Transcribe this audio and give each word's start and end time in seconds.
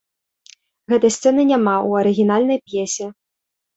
Гэтай 0.93 1.11
сцэны 1.17 1.41
няма 1.51 1.75
ў 1.87 2.03
арыгінальнай 2.05 2.59
п'есе. 2.71 3.05